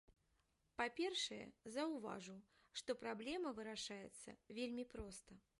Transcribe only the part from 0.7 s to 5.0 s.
Па-першае, заўважу, што праблема вырашаецца вельмі